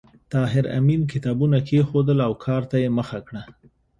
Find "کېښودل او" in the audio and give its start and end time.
1.67-2.33